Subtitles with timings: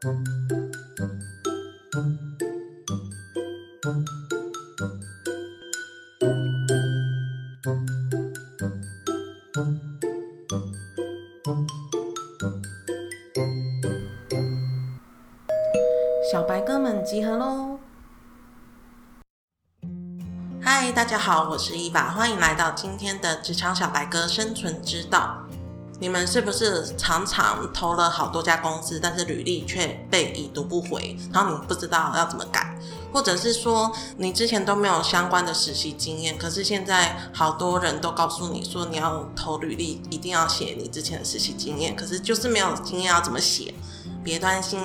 [0.00, 0.06] 小
[16.44, 17.80] 白哥们集合喽！
[20.62, 25.47] 嗨，大家好，我是伊爸，欢迎来到今天的职场小白哥生存之道。
[26.00, 32.78] 你们是不是常常投了好多家公司，但是履历却被已读不回，然后你不知道要怎么改？
[33.12, 43.74] 或者是说你之前都没有相关的实习经验，可是现在好多人都告诉你说你要投履历一定要写你之前的实习经验，可是就是没有经验要怎么写？
[44.22, 44.78] 别担心，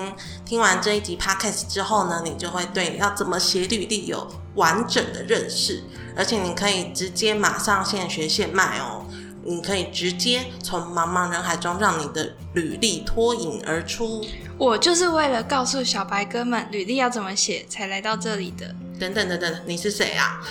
[0.45, 4.25] 听完这一集 podcast 之后呢，你就会对要怎么写履历有
[4.55, 5.83] 完整的认识，
[6.15, 9.05] 而且你可以直接马上现学现卖哦。
[9.45, 14.25] 你可以直接从茫茫人海中让你的履历脱颖而出。
[14.57, 18.73] 我就是为了告诉小白哥们履历要怎么写才来到这里的。
[18.99, 20.41] 等等等等，你是谁啊？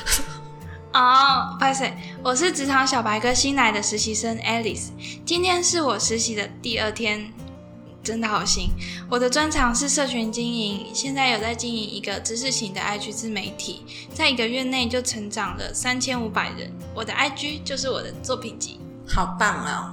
[0.93, 1.85] 哦，不好意思，
[2.23, 4.89] 我是职场小白哥新来的实习生 Alice，
[5.25, 7.33] 今天是我实习的第二天。
[8.05, 8.69] 真的好新！
[9.09, 16.69] 我的专长是社群经营，现在有在经营一个知识型的 IG 自媒体，在一个月内就成长了三千五百人。
[16.97, 18.81] 我的 IG 就是我的作品集，
[19.15, 19.93] 好棒哦！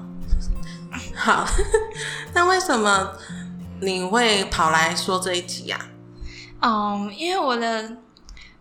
[1.16, 1.46] 好，
[2.34, 3.12] 那为什么
[3.82, 5.80] 你会跑来说这一集呀？
[6.62, 7.98] 哦，因为我的，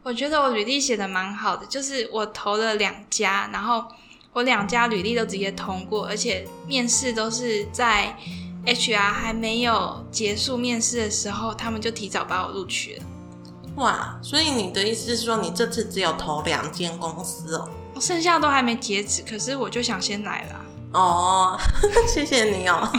[0.03, 3.85] 我觉得我履历写的蛮好的，就是我投了两家，然后
[4.33, 8.17] 我两家履历都直接通过，而且面试都是在。
[8.67, 13.05] HR 还没有结束面试的时候，他们就提早把我录取了。
[13.77, 17.71] 哇，所以你的意思是说，你这次只有投两间公司哦？
[18.01, 20.65] 剩下都还没截止，可是我就想先来了。
[20.91, 21.59] 哦，
[22.09, 22.91] 谢谢你哦。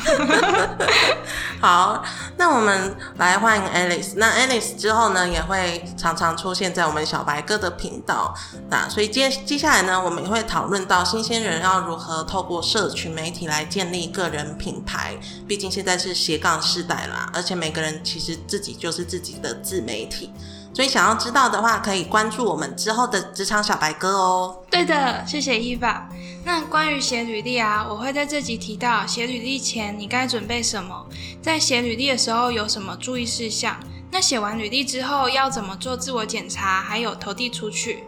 [1.59, 2.03] 好，
[2.37, 4.13] 那我们来欢迎 Alice。
[4.15, 8.31] 那 Alice 之后呢，也会常常出现在我们小白哥的频道。
[8.69, 15.17] 那所以接接下来呢，我们也会讨论到新鲜人要如何透过社群媒体来建立个人品牌。
[15.47, 20.31] 毕竟现在是斜杠时代啦，而且每个人其实自己就是自己的自媒体。
[20.73, 24.63] 所以想要知道的话，可以关注我们之后的职场小白哥哦。
[24.69, 26.09] 对的，谢谢伊娃。
[26.45, 31.05] 那关于写履历啊，我会在这集提到写履历前你该准备什么，
[31.41, 33.77] 在写履历的时候有什么注意事项。
[34.11, 38.03] 那写完履历之后要怎么做自我检查，还有投递出去。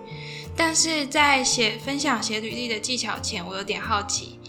[0.55, 4.39] 但是在写分享写履历的技巧前，我有点好奇。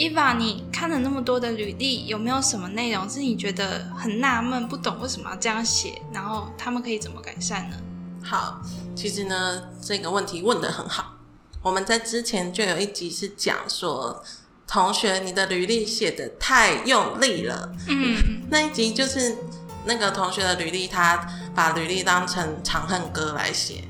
[0.00, 6.00] 伊娃，你看了那么多的履历，有没有什么内容是你觉得很纳闷、不懂为什么要这样写？
[6.10, 7.76] 然后他们可以怎么改善呢？
[8.24, 8.62] 好，
[8.96, 11.18] 其实呢，这个问题问得很好。
[11.60, 14.24] 我们在之前就有一集是讲说，
[14.66, 17.70] 同学，你的履历写的太用力了。
[17.86, 19.36] 嗯，那一集就是
[19.84, 23.84] 那个同学的履历，他把履历当成《长恨歌》来写。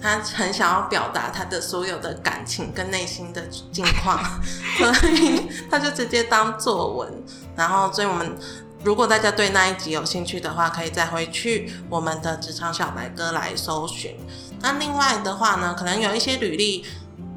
[0.00, 4.18] 他很想要表达他的所有的感情跟内心的境况，
[4.78, 7.12] 所以他就直接当作文。
[7.56, 8.36] 然后，所以我们
[8.82, 14.16] 如果大家对那一集有兴趣的话，可以再回去我们的职场小白哥来搜寻。
[14.62, 16.84] 那另外的话呢，可能有一些履历。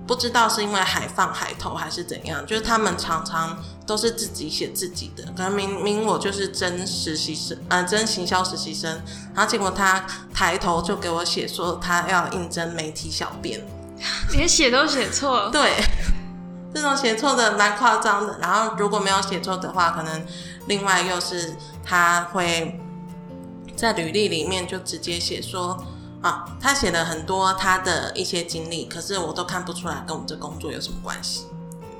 [0.06, 5.24] 不知道是因为海放海投还是怎样，就是他们常常都是自己写自己的。
[5.36, 9.02] 可能明明我就是真实习生，呃，真行销实习生，
[9.34, 13.66] 然后结果他抬头就给我写说他要应征媒体小编，
[14.34, 15.50] 连写都写错。
[15.56, 15.72] 对，
[16.74, 18.38] 这种写错的蛮夸张的。
[18.40, 20.26] 然后如果没有写错的话，可能
[20.68, 22.78] 另外又是他会
[23.78, 25.82] 在履历里面就直接写说。
[26.24, 31.46] 啊，他写了很多他的一些经历，可是我都看不出来跟我们这工作有什么关系。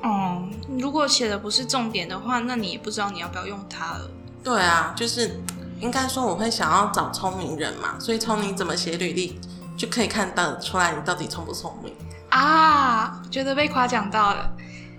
[0.02, 0.42] 哦，
[0.78, 4.10] 如果写的不是重点的话，那你也不知道你要不要用它了。
[4.42, 5.40] 对啊，就是
[5.78, 9.38] 应该说我会想要找聪明人嘛，所以聪明怎么写履历
[9.76, 11.94] 就可以看到出来你到底聪不聪明
[12.30, 13.22] 啊。
[13.30, 14.50] 觉得被夸奖到了。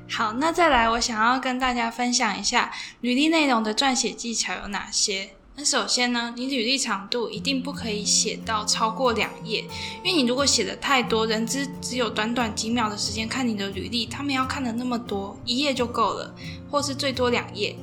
[0.09, 2.72] 好，那再来，我想要跟大家分享一下
[3.02, 5.30] 履历内容的撰写技巧有哪些。
[5.57, 9.63] 那首先呢，你履历长度一定不可以写到超过两页，
[10.03, 16.35] 因为你如果写的太多，人只只有短短几秒的时间看你的履历，他们要看的那么多，一页就够了，
[16.69, 17.73] 或是最多两页。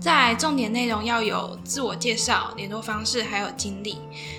[0.00, 3.96] 在重点内容要有自我介绍、联络方式还有经历。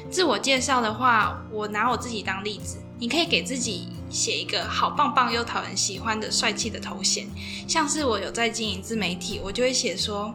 [0.10, 7.26] 自我介绍的话，我拿我自己当例子，你可以给自己写一个好棒棒又讨人喜欢的帅气的头衔，
[7.70, 10.34] 像是我有在经营自媒体，我就会写说。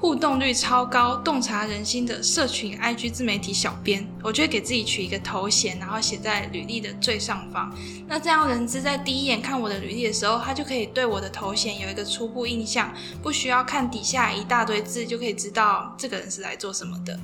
[0.00, 7.74] 互动率超高、洞察人心的社群 IG 自媒体小编，我就会给自己取一个头衔，然后写在履历的最上方。
[8.06, 17.18] 那这样人资在第一眼看我的履历的时候，他就可以对我的头衔有一个初步印象，不需要看底下一大堆字就可以知道这个人是来做什么的。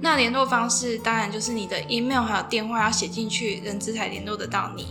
[0.00, 4.88] 那联络方式当然就是你的 email 还有电话要写进去，人资才联络得到你。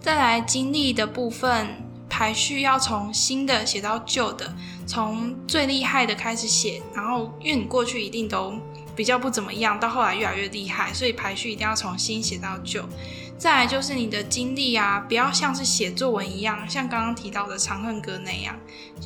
[0.00, 4.54] 再来经历的部分排序要从新的写到旧的，
[4.86, 8.54] 从最厉害的开始写，然后因为你过去一定都
[8.94, 12.82] 比较不怎么样，到后来越来越厉害，所以排序一定要从新写到旧。
[13.36, 18.56] 再来就是你的经历啊，不要像是写作文一样，像刚刚提到的《长恨歌》那样，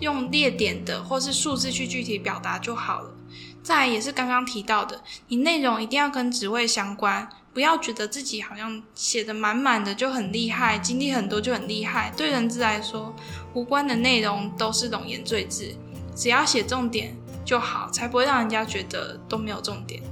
[0.01, 3.17] 用列点的或是数字去具体表达就好了。
[3.63, 12.13] 再也是刚刚提到的，你内容一定要跟职位相关，不要觉得自己好像写的满满的就很厉害，经历很多就很厉害。
[12.17, 13.15] 对人资来说，
[13.55, 15.75] 无关的内容都是冗言赘字，
[16.15, 20.03] 只要写重点就好，才不会让人家觉得都没有重点。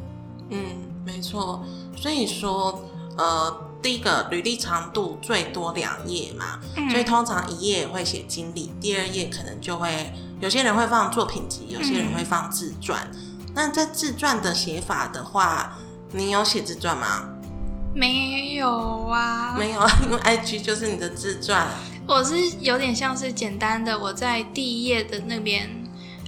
[0.50, 0.60] 嗯，
[1.04, 1.64] 没错。
[1.96, 2.82] 所以说，
[3.16, 3.64] 呃。
[3.80, 6.58] 第一个履历长度最多两页嘛，
[6.90, 13.08] 所以通常一页会写经历，第二页可能就会有些人会放作品集，有些人会放自传。
[13.54, 15.78] 那在自传的写法的话，
[16.12, 17.28] 你有写自传吗？
[17.94, 18.68] 没有
[19.06, 21.66] 啊，没有啊，因为 IG 就是你的自传。
[22.06, 25.68] 我是有点像是简单的，我在第一页的那边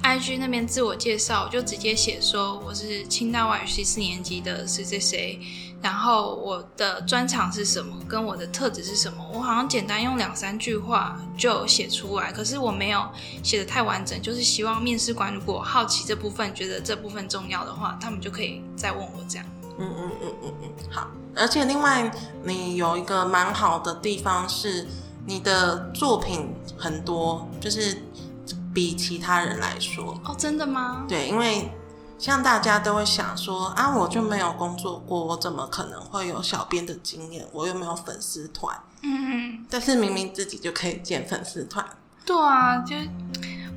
[0.03, 5.41] IG 那边自我介绍，我就直接写说我是清大外语系四年级的谁谁谁。
[5.83, 12.31] 然后我的专长是什么，跟我的特质是什么，我好像简单用两三句话就写出来。
[12.31, 13.03] 可是我没有
[13.43, 19.47] 写的太完整，就是希望面试官如果好奇这部分，觉得这部分重要的话，他们就可以再问我这样。
[19.81, 21.09] 嗯嗯嗯嗯嗯，好。
[21.35, 22.11] 而且另外，
[22.45, 24.87] 你有一个蛮好的地方是，
[25.27, 28.03] 你的作品很多，就是
[28.75, 30.21] 比其他人来说。
[30.25, 31.05] 哦，真的吗？
[31.09, 31.71] 对，因为。
[32.21, 37.47] 像大家都会想说啊，我就没有工作过，我怎么可能会有小编的经验？
[37.51, 38.79] 我又没有粉丝团。
[39.01, 41.83] 嗯，但是明明自己就可以建粉丝团。
[42.27, 42.95] 对啊，就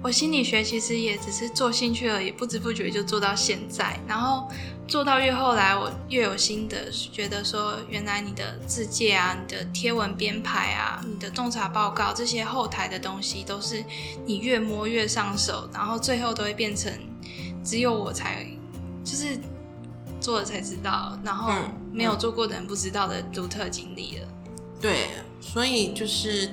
[0.03, 3.97] 我心理学其实也只是做兴趣而已，不知不觉就做到现在。
[4.05, 4.50] 然后
[4.85, 13.81] 做到越后来，我越有心得，觉得说原来你的字界啊、你的贴文编排啊、你的洞察报告这些后台的东西，都是
[14.25, 16.91] 你越摸越上手，然后最后都会变成。
[17.63, 18.45] 只有我才
[19.06, 19.39] 就是
[20.19, 21.53] 做了才知道，然后
[21.94, 24.27] 没有做过的人不知道的独特经历了。
[24.81, 25.07] 对，
[25.39, 26.51] 所以就是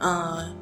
[0.00, 0.52] 呃，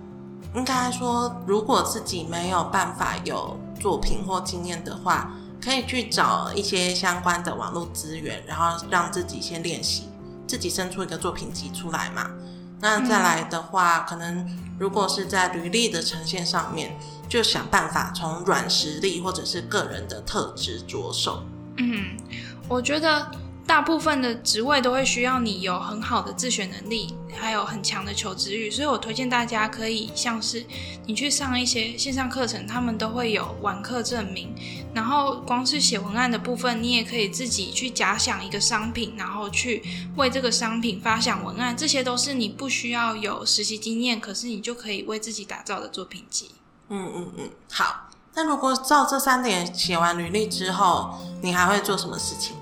[0.54, 10.08] 应该说，如果自己没有办法有作品或经验的话，可以去找一些相关的网络资源，然后让自己先练习，
[10.46, 12.30] 自己生出一个作品集出来嘛。
[12.80, 14.46] 那再来的话，可能
[14.78, 16.96] 如果是在履历的呈现上面。
[17.28, 21.42] 就想办法从软实力或者是个人的特质着手。
[21.76, 22.16] 嗯，
[22.66, 23.30] 我觉得
[23.69, 30.65] 大部分的职位都会需要你有很好的自学能力，还有很强的求职欲，所以我推荐大家可以像是
[31.05, 34.55] 你去上一些线上课程，他们都会有网课证明。
[34.94, 39.82] 然后光是写文案的部分，你也可以自己去假想一个商品，然后去
[40.17, 46.53] 为这个商品发想文案，这些都是你不需要有实习经验，可是你就可以为自己打造的作品集。
[46.88, 48.09] 嗯嗯嗯，好。
[48.35, 52.56] 那如果照这三点写完履历之后，你还会做什么事情？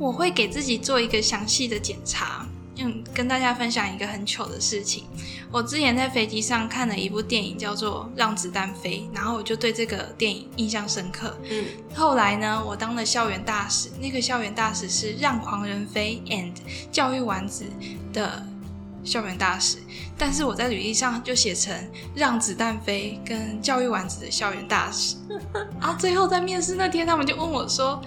[0.00, 2.46] 我会给自己做一个详细的检查。
[2.82, 5.04] 嗯，跟大家分享一个很糗的事情。
[5.52, 11.36] 我之前在飞机上看了一部电影，叫做《让子弹飞》，然后我就对这个电影印象深刻。
[11.50, 13.90] 嗯，后来呢，我当了校园大使。
[14.00, 16.54] 那个校园大使是《让狂人飞》and
[16.90, 17.66] 教育丸子
[18.14, 18.46] 的。
[19.02, 19.78] 校园大使，
[20.18, 21.74] 但是我在履历上就写成
[22.14, 25.16] 让子弹飞跟教育丸子的校园大使，
[25.80, 27.98] 然后最后在面试那天，他们就问我说：“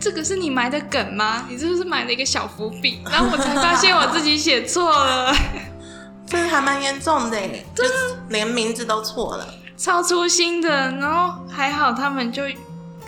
[0.00, 1.46] 这个是你埋的梗吗？
[1.48, 5.34] 你是不是埋了一个小伏笔？”然后我才发现我自己写错了，
[6.26, 7.40] 这还蛮严重的，
[7.74, 7.92] 就是
[8.28, 10.92] 连名字都错了，超粗心的。
[10.92, 12.44] 然后还好他们就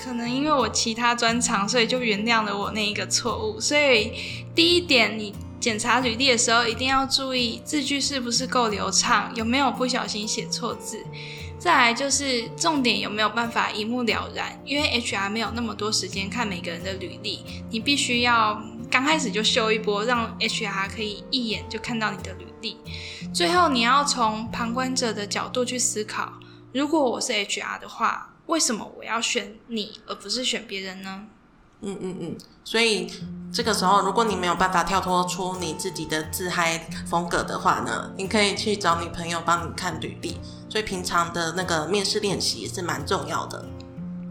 [0.02, 3.60] 可能因为我其他专长，所以就原谅了我那一个错误。
[3.60, 4.12] 所以
[4.54, 5.34] 第一点你。
[5.60, 11.04] 检查履历的时候，一定要注意字句是不是够流畅，有没有不小心写错字。
[11.60, 18.58] 再来就是重点有没有办法一目了然，因为 HR 没有那么多时间看每个人的履历，你必须要
[18.90, 22.78] 刚开始就秀一波，让 HR 可以一眼就看到你的履历。
[23.34, 26.32] 最后你要从旁观者的角度去思考，
[26.72, 31.26] 如果我是 HR 的话，为什么我要选你而不是选别人呢？
[31.82, 33.10] 嗯嗯嗯，所以
[33.52, 40.38] 这个时候，如果你没有办法跳脱出你自己的自嗨风格的话呢，你可以去找你朋友帮你看履历。
[40.68, 43.64] 所以平常的那个面试练习也是蛮重要的。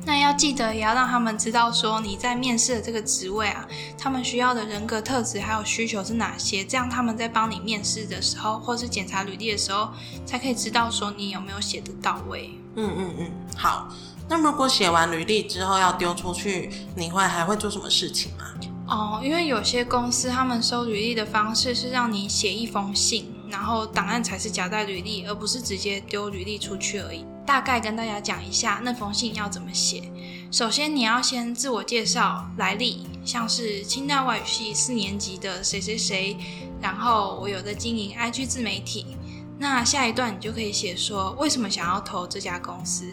[0.06, 9.90] 那要记得也要让他们知道说你在面试的这个职位啊，他们需要的人格特质还有需求是哪些，这样他们在帮你面试的时候，或是检查履历的时候，
[10.26, 12.58] 才可以知道说你有没有写的到位。
[12.76, 13.90] 嗯嗯嗯，好。
[14.30, 18.46] 那如果写完履历之后要丢出去，你会还会做什么事情吗？
[18.88, 27.26] 哦，因为有些公司他们收履历的方式是让你写一封信，然后档案才是夹在履历，而不是直接丢履历出去而已。
[27.46, 30.04] 大概跟大家讲一下那封信要怎么写。
[30.52, 36.38] 首先你要先自我介绍来历，像是清大外语系四年级的谁谁谁，
[36.80, 39.18] 然后我有在经营 IG 自媒体。
[39.62, 43.06] 那下一段你就可以写说为什么想要投这家公司。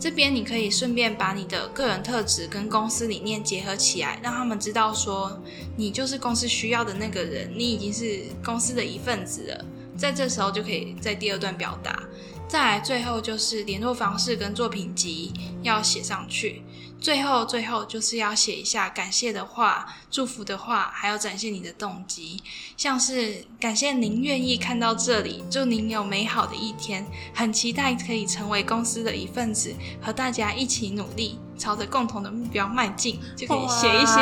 [0.00, 5.42] 这边你可以顺便把你的个人特质跟公司理念结合起来，让他们知道说
[5.76, 9.64] 你就是公司需要的那个人，你已经是公司的一份子了。
[9.96, 12.04] 在这时候就可以在第二段表达。
[12.48, 16.62] 再来最后就是联络方式跟作品集要写上去。
[17.00, 22.42] 最后，最后就是要写一下感谢的话、祝福的话，还要展现你的动机，
[22.76, 34.20] 像是感谢您愿意看到这里，祝您有美好的一天，很期待可以成为公司的一份子，和大家一起努力，朝着共同的目标迈进，就可以写一些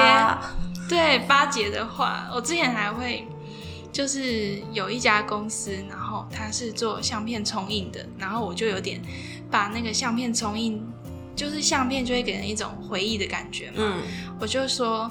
[0.87, 2.29] 对巴结的话。
[2.35, 3.27] 我之前还会
[3.97, 9.01] 就是有一家公司，然后它是做相片冲印的，然后我就有点
[9.51, 10.87] 把那个相片冲印。
[11.35, 13.77] 就是相片就会给人一种回忆的感觉嘛。
[13.79, 14.03] 嗯，
[14.39, 15.11] 我就说，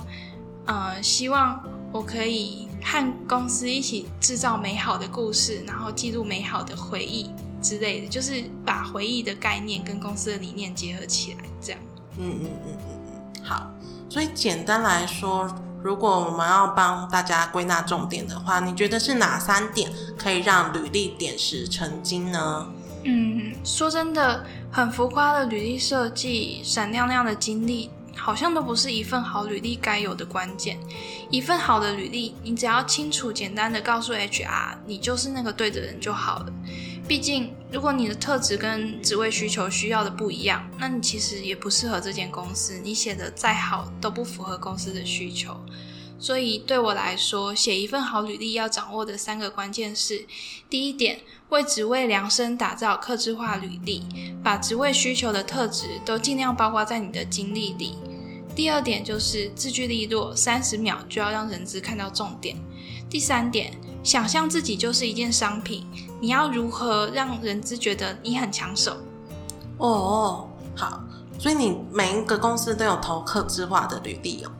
[0.65, 7.31] 呃，希望我可以和公司一起制造美好的故事，然后记录美好的回忆
[7.63, 11.81] 之类的，就是把回忆的概念跟公司的理念结合起来，这样。
[12.19, 13.71] 嗯嗯嗯嗯嗯，好。
[14.09, 15.47] 所以简单来说，
[15.85, 19.87] 如果我们要帮大家归纳重点的话，你觉得是哪三点
[20.17, 22.67] 可以让履历点石成金呢？
[23.03, 24.43] 嗯，说真的。
[24.71, 30.79] 很浮夸的履历设计，闪亮亮的经历，好像都不是一份好履历该有的关键。
[31.29, 36.47] 一份好的履历，你只要清楚简单的告诉 HR，你就是那个对的人就好了。
[37.07, 42.79] 毕竟，如果你的特质跟职位需求需要的不一样，那你其实也不适合这间公司。
[42.83, 45.55] 你写的再好，都不符合公司的需求。
[46.17, 50.25] 所以对我来说，写一份好履历要掌握的三个关键是：
[50.67, 51.19] 第一点，
[51.49, 54.03] 为职位量身打造客制化履历，
[54.43, 57.91] 把职位需求的特质都尽量包括在你的经历里；
[58.55, 62.55] 第二点就是字句利落，三十秒就要让人资看到重点；
[63.07, 65.85] 第三点，想象自己就是一件商品，
[66.21, 68.95] 你要如何让人资觉得你很抢手？
[69.77, 71.03] 哦，好，
[71.37, 74.51] 所以你每一个公司都有投客制化的履历哦。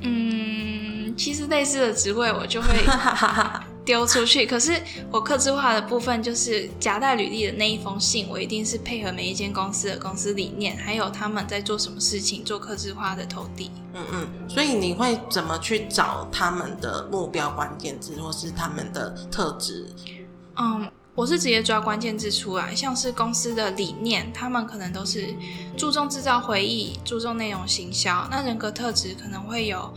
[0.00, 2.68] 嗯，其实类似的职位我就会
[3.84, 4.46] 丢出去。
[4.46, 13.70] 可是我客制化的部分就是夹带履历的那一封信，我一定是配合每一间公司的公司理念，还有他们在做什么事情，做客制化的投递。
[13.94, 19.86] 嗯嗯，所以你会怎么去找他们的目标关键字，或是他们的特质？
[20.56, 20.90] 嗯。
[21.14, 25.34] 我是直接抓关键字出来，像是公司的理念，他们可能都是
[25.76, 28.26] 注重制造回忆，注重内容行销。
[28.30, 29.92] 那人格特质可能会有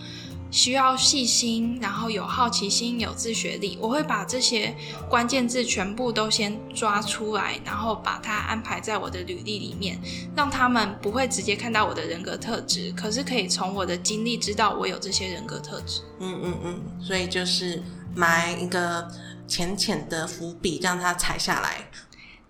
[0.52, 3.78] 需要细心，然后有好奇心，有自学力。
[3.80, 4.76] 我会把这些
[5.08, 9.98] 关键字全部都先抓出来，然后把它安排在我的履历里面，
[10.36, 16.02] 让他们不会直接看到我的人格特质，可是可以从我的经历知道我有这些人格特质。
[16.20, 17.82] 嗯嗯嗯，所以就是
[18.14, 19.10] 埋一个。
[19.48, 21.90] 浅浅的伏笔让他踩下来，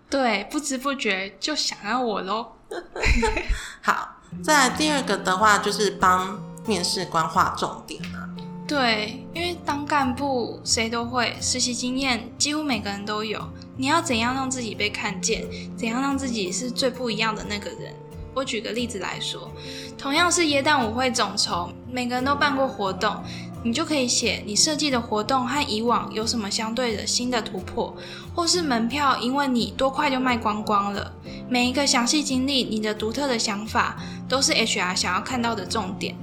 [0.08, 2.52] 对，不知不觉就想要我喽。
[3.82, 8.28] 好，再来第二个的话，就是帮面试官画重点啊。
[8.66, 13.40] 对，因为当干部谁都会，实习经验几乎每个人都有。
[13.76, 15.46] 你要怎样让自己被看见？
[15.76, 17.94] 怎样让自己是最不一样的那个人？
[18.34, 19.50] 我举个例子来说，
[19.96, 23.22] 同样是耶诞舞会总筹，每个人都办过活动。
[23.66, 27.92] 你就可以写你设计的活动和以往有什么相对的新的突破，
[28.32, 31.12] 或是门票因为你多快就卖光光了。
[31.48, 33.96] 每一个详细经历，你的独特的想法，
[34.28, 36.16] 都是 HR 想要看到的重点。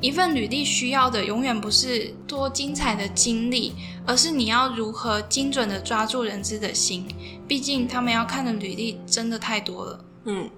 [0.00, 3.74] 一份履历需要的永远不是多精彩的经历，
[4.04, 7.06] 而是你要如何精准的抓住人资的心。
[7.46, 10.04] 毕竟他们要看的履历真的太多了。
[10.24, 10.50] 嗯，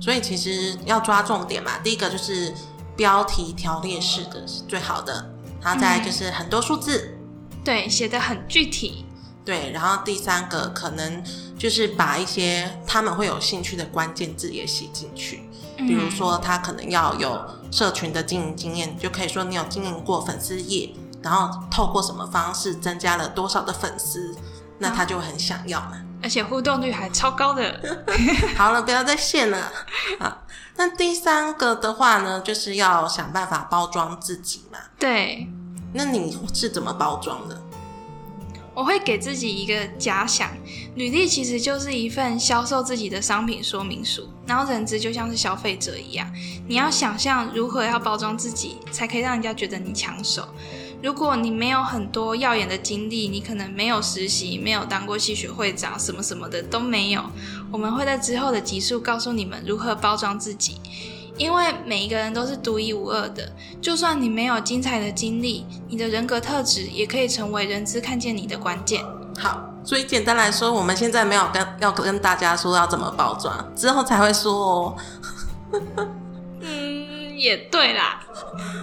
[0.00, 1.78] 所以其实要抓重点嘛。
[1.78, 2.54] 第一个就是
[2.96, 5.28] 标题条列式的是最好的。
[5.60, 7.18] 然后再就是很多数字，
[7.64, 9.04] 对，写的很具体。
[9.44, 11.24] 对，然后第三个可能
[11.56, 15.42] 就是把一些他们会有兴趣的关键字也写进去，
[15.78, 20.90] 比如说他可能要有社群的经营经验，就可以说你有经营过粉丝页，
[21.22, 24.36] 然后透过什么方式增加了多少的粉丝，
[24.78, 26.02] 那他就很想要嘛。
[26.22, 27.98] 而且互动率还超高的。
[28.56, 29.72] 好了，不要再现了
[30.18, 30.42] 啊。
[30.76, 34.78] 那第三个的话呢，就是要想办法包装自己嘛。
[34.98, 35.48] 对。
[35.92, 37.60] 那你是怎么包装的？
[38.74, 40.50] 我会给自己一个假想，
[40.94, 46.32] 履历其实就是一份销售自己的商品说明书，然后人资就像是消费者一样，
[46.68, 50.46] 你要想象如何要包装自己，才可以让人家觉得你抢手。
[51.00, 57.22] 如果你没有很多耀眼的经历，你可能没有实习，没有当过系学会长，什么什么的都没有。
[57.70, 60.80] 我们会在之后的集数告诉你们如何包装自己。
[61.36, 69.04] 因为每一个人都是独一无二的，就算你没有精彩的经历，你的人格特质也可以成为人资看见你的关键。
[69.38, 74.96] 好，所以简单来说，我们现在没有跟要跟大家说要怎么包装，之后才会说哦。
[77.38, 78.22] 也对啦。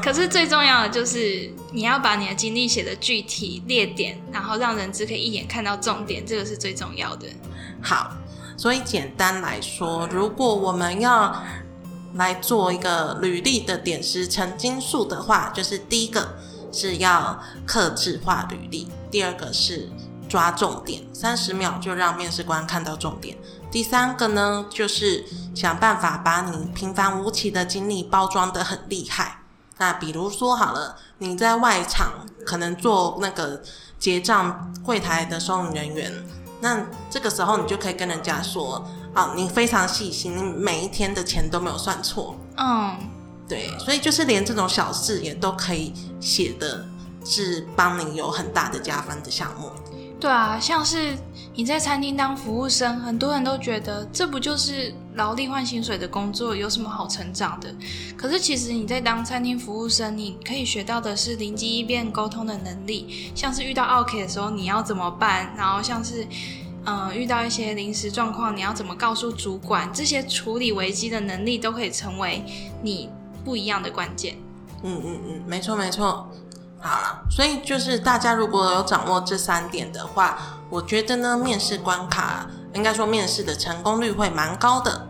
[0.02, 7.28] 可是最重要的就是你要把你的经历写的具体列点，然后让人只可以一眼看到重点，这个是最重要的。
[7.82, 8.16] 好，
[8.58, 11.44] 所以简单来说，如果我们要
[12.16, 16.38] 来做一个履历的点石成金术的话，就是第一个
[16.72, 19.90] 是要克制化履历，第二个是
[20.36, 23.38] 抓重点，三十秒就让面试官看到重点。
[23.72, 25.24] 第三个呢，就是
[25.56, 29.40] 想办法把你平凡无奇的经历包装的很厉害。
[29.78, 33.62] 那比如说好了，你在外场可能做那个
[33.98, 36.12] 结账柜台的收银人员，
[36.60, 38.86] 那这个时候你就可以跟人家说。
[39.14, 42.36] 啊，你非常细心，你每一天的钱都没有算错。
[42.58, 42.94] 嗯，
[43.48, 46.86] 对，所以就是连这种小事也都可以写的，
[47.24, 49.72] 是帮你有很大的加分的项目。
[50.20, 51.16] 对啊，像是
[51.54, 57.74] 你在餐厅当服务生，很多人都觉得这不就是劳力换薪水的工作，有什么好成长的？
[58.18, 66.26] 可是其实你在当餐厅服务生，你可以学到的是灵机一变沟通的能力，像是遇到 OK 的时候你要怎么办，然后像是。
[66.88, 69.92] 嗯，遇到一些临时状况，你要怎么告诉主管？
[69.92, 72.46] 这些处理危机的能力都可以成为
[72.84, 73.10] 你
[73.44, 74.36] 不一样的关键。
[74.84, 76.30] 嗯嗯嗯，没错没错。
[76.86, 80.38] 好了，所以就是大家如果有掌握这三点的话，
[80.70, 85.08] 我觉得呢，面试关卡应该说面试的成功率会蛮高的。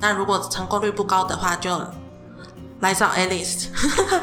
[0.00, 1.84] 那如果成功率不高的话，就。
[2.80, 3.68] 来找 Alice，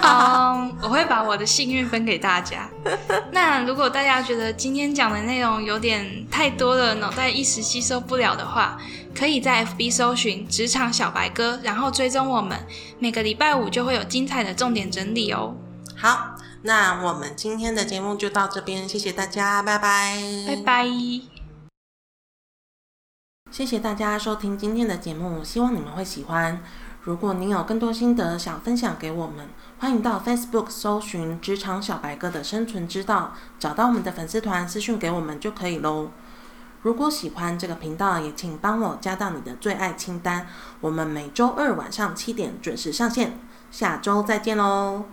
[0.03, 2.69] 嗯，我会把我的幸运分给大家。
[3.33, 8.77] 那如果大家觉得今天讲的内容有点太多了，脑袋一时吸收不了的话，
[9.18, 12.59] 可以在 FB 搜寻“职场小白哥”，然后追踪我们，
[13.00, 15.55] 每个礼拜五就会有精彩的重点整理哦。
[15.98, 16.32] 好，
[16.66, 20.88] 那我们今天的节目就到这边，谢谢大家，拜拜，拜拜。
[23.52, 26.64] 谢谢大家收听今天的节目，希望你们会喜欢。
[27.02, 36.12] 如果您有更多心得想分享给我们，欢迎到 Facebook 搜寻“职场小白哥”的生存之道，找到我们的粉丝团私讯给我们就可以喽。
[36.82, 40.48] 如果喜欢这个频道，也请帮我加到你的最爱清单。
[40.80, 43.38] 我们每周二晚上七点准时上线，
[43.70, 45.04] 下周再见喽。